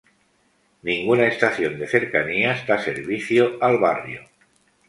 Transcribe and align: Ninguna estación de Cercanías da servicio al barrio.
Ninguna 0.83 1.25
estación 1.33 1.73
de 1.79 1.87
Cercanías 1.93 2.59
da 2.67 2.77
servicio 2.87 3.43
al 3.67 3.75
barrio. 3.85 4.21